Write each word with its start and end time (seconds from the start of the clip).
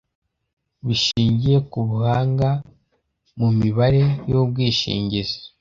Bishingiye 0.85 1.57
ku 1.69 1.77
buhanga 1.89 2.49
mu 3.39 3.49
mibare 3.59 4.03
y 4.29 4.31
ubwishingizi 4.39 5.37